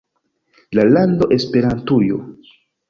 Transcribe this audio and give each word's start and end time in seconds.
La 0.79 0.83
lando 0.95 1.29
Esperantujo. 1.39 2.21